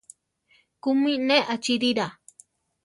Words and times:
¿Kúmi 0.83 1.13
ne 1.27 1.37
achíirira? 1.53 2.07